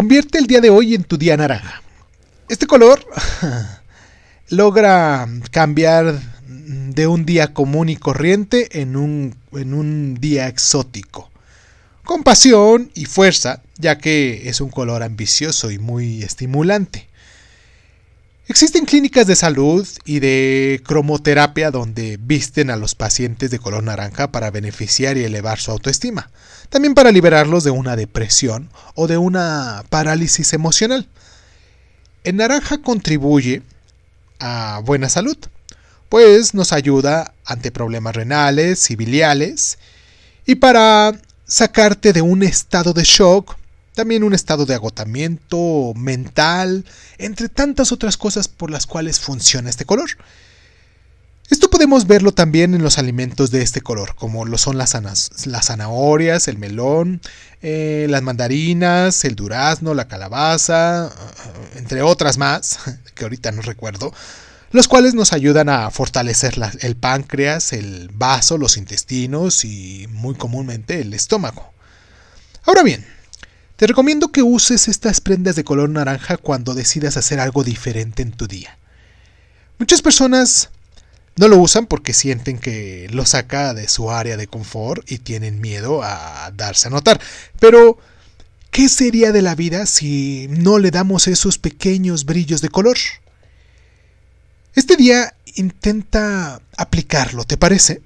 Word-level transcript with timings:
Convierte 0.00 0.38
el 0.38 0.46
día 0.46 0.62
de 0.62 0.70
hoy 0.70 0.94
en 0.94 1.04
tu 1.04 1.18
día 1.18 1.36
naranja. 1.36 1.82
Este 2.48 2.66
color 2.66 3.04
logra 4.48 5.28
cambiar 5.50 6.18
de 6.46 7.06
un 7.06 7.26
día 7.26 7.52
común 7.52 7.90
y 7.90 7.96
corriente 7.96 8.80
en 8.80 8.96
un, 8.96 9.34
en 9.52 9.74
un 9.74 10.14
día 10.14 10.48
exótico. 10.48 11.30
Con 12.02 12.22
pasión 12.22 12.90
y 12.94 13.04
fuerza, 13.04 13.60
ya 13.76 13.98
que 13.98 14.48
es 14.48 14.62
un 14.62 14.70
color 14.70 15.02
ambicioso 15.02 15.70
y 15.70 15.78
muy 15.78 16.22
estimulante. 16.22 17.06
Existen 18.50 18.84
clínicas 18.84 19.28
de 19.28 19.36
salud 19.36 19.86
y 20.04 20.18
de 20.18 20.82
cromoterapia 20.84 21.70
donde 21.70 22.18
visten 22.20 22.70
a 22.70 22.76
los 22.76 22.96
pacientes 22.96 23.52
de 23.52 23.60
color 23.60 23.84
naranja 23.84 24.32
para 24.32 24.50
beneficiar 24.50 25.16
y 25.16 25.22
elevar 25.22 25.60
su 25.60 25.70
autoestima, 25.70 26.32
también 26.68 26.94
para 26.94 27.12
liberarlos 27.12 27.62
de 27.62 27.70
una 27.70 27.94
depresión 27.94 28.68
o 28.96 29.06
de 29.06 29.18
una 29.18 29.84
parálisis 29.88 30.52
emocional. 30.52 31.06
El 32.24 32.38
naranja 32.38 32.78
contribuye 32.82 33.62
a 34.40 34.80
buena 34.84 35.08
salud, 35.08 35.38
pues 36.08 36.52
nos 36.52 36.72
ayuda 36.72 37.32
ante 37.44 37.70
problemas 37.70 38.16
renales 38.16 38.90
y 38.90 38.96
biliares 38.96 39.78
y 40.44 40.56
para 40.56 41.12
sacarte 41.46 42.12
de 42.12 42.22
un 42.22 42.42
estado 42.42 42.94
de 42.94 43.04
shock, 43.04 43.56
también 44.00 44.24
un 44.24 44.32
estado 44.32 44.64
de 44.64 44.72
agotamiento 44.72 45.92
mental, 45.94 46.86
entre 47.18 47.50
tantas 47.50 47.92
otras 47.92 48.16
cosas 48.16 48.48
por 48.48 48.70
las 48.70 48.86
cuales 48.86 49.20
funciona 49.20 49.68
este 49.68 49.84
color. 49.84 50.08
Esto 51.50 51.68
podemos 51.68 52.06
verlo 52.06 52.32
también 52.32 52.74
en 52.74 52.82
los 52.82 52.96
alimentos 52.96 53.50
de 53.50 53.60
este 53.60 53.82
color, 53.82 54.14
como 54.14 54.46
lo 54.46 54.56
son 54.56 54.78
las, 54.78 54.94
las 55.44 55.66
zanahorias, 55.66 56.48
el 56.48 56.56
melón, 56.56 57.20
eh, 57.60 58.06
las 58.08 58.22
mandarinas, 58.22 59.26
el 59.26 59.36
durazno, 59.36 59.92
la 59.92 60.08
calabaza, 60.08 61.12
entre 61.76 62.00
otras 62.00 62.38
más, 62.38 62.78
que 63.14 63.24
ahorita 63.24 63.52
no 63.52 63.60
recuerdo, 63.60 64.14
los 64.70 64.88
cuales 64.88 65.12
nos 65.12 65.34
ayudan 65.34 65.68
a 65.68 65.90
fortalecer 65.90 66.54
el 66.80 66.96
páncreas, 66.96 67.74
el 67.74 68.08
vaso, 68.14 68.56
los 68.56 68.78
intestinos 68.78 69.66
y 69.66 70.06
muy 70.08 70.36
comúnmente 70.36 71.02
el 71.02 71.12
estómago. 71.12 71.74
Ahora 72.64 72.82
bien, 72.82 73.04
te 73.80 73.86
recomiendo 73.86 74.30
que 74.30 74.42
uses 74.42 74.88
estas 74.88 75.22
prendas 75.22 75.56
de 75.56 75.64
color 75.64 75.88
naranja 75.88 76.36
cuando 76.36 76.74
decidas 76.74 77.16
hacer 77.16 77.40
algo 77.40 77.64
diferente 77.64 78.20
en 78.20 78.30
tu 78.30 78.46
día. 78.46 78.76
Muchas 79.78 80.02
personas 80.02 80.68
no 81.36 81.48
lo 81.48 81.56
usan 81.56 81.86
porque 81.86 82.12
sienten 82.12 82.58
que 82.58 83.08
lo 83.10 83.24
saca 83.24 83.72
de 83.72 83.88
su 83.88 84.10
área 84.10 84.36
de 84.36 84.48
confort 84.48 85.10
y 85.10 85.16
tienen 85.16 85.62
miedo 85.62 86.02
a 86.02 86.52
darse 86.54 86.88
a 86.88 86.90
notar. 86.90 87.22
Pero, 87.58 87.98
¿qué 88.70 88.90
sería 88.90 89.32
de 89.32 89.40
la 89.40 89.54
vida 89.54 89.86
si 89.86 90.46
no 90.50 90.78
le 90.78 90.90
damos 90.90 91.26
esos 91.26 91.56
pequeños 91.56 92.26
brillos 92.26 92.60
de 92.60 92.68
color? 92.68 92.98
Este 94.74 94.94
día 94.96 95.34
intenta 95.54 96.60
aplicarlo, 96.76 97.44
¿te 97.44 97.56
parece? 97.56 98.02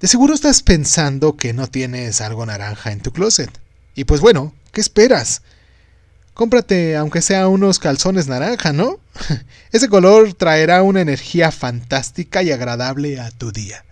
De 0.00 0.06
seguro 0.06 0.32
estás 0.32 0.62
pensando 0.62 1.36
que 1.36 1.54
no 1.54 1.66
tienes 1.66 2.20
algo 2.20 2.46
naranja 2.46 2.92
en 2.92 3.00
tu 3.00 3.10
closet. 3.10 3.50
Y 3.96 4.04
pues 4.04 4.20
bueno, 4.20 4.54
¿qué 4.72 4.80
esperas? 4.80 5.42
Cómprate 6.34 6.96
aunque 6.96 7.22
sea 7.22 7.48
unos 7.48 7.78
calzones 7.78 8.26
naranja, 8.26 8.72
¿no? 8.72 8.98
Ese 9.72 9.88
color 9.88 10.32
traerá 10.34 10.82
una 10.82 11.00
energía 11.00 11.50
fantástica 11.50 12.42
y 12.42 12.50
agradable 12.50 13.20
a 13.20 13.30
tu 13.30 13.52
día. 13.52 13.84